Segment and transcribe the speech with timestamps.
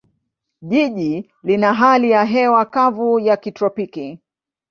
[0.61, 4.19] Jiji lina hali ya hewa kavu ya kitropiki.